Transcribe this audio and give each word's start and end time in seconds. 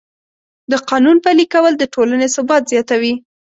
د 0.71 0.73
قانون 0.89 1.17
پلي 1.25 1.45
کول 1.53 1.73
د 1.77 1.83
ټولنې 1.93 2.27
ثبات 2.35 2.63
زیاتوي. 2.71 3.13